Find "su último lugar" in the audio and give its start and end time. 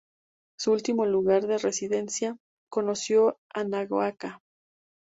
0.57-1.45